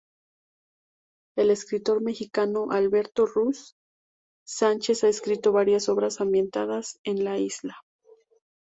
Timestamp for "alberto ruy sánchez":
2.71-5.03